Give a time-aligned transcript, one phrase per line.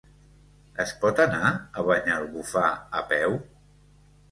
[0.83, 3.39] Es pot anar a Banyalbufar a peu?